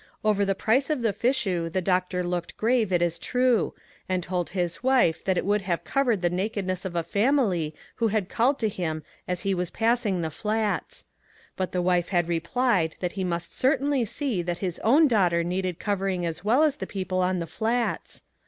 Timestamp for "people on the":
17.07-17.45